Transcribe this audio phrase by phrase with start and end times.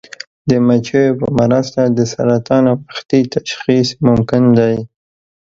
[0.49, 4.75] د مچیو په مرسته د سرطان وختي تشخیص ممکن دی.